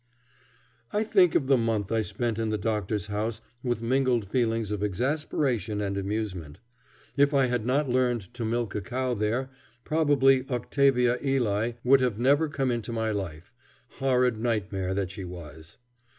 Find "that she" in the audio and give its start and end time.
14.95-15.23